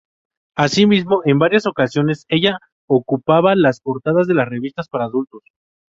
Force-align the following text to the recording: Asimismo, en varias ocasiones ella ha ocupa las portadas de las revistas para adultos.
Asimismo, 0.55 1.21
en 1.25 1.37
varias 1.37 1.67
ocasiones 1.67 2.25
ella 2.27 2.55
ha 2.55 2.59
ocupa 2.89 3.39
las 3.53 3.81
portadas 3.81 4.25
de 4.25 4.33
las 4.33 4.49
revistas 4.49 4.87
para 4.89 5.05
adultos. 5.05 5.43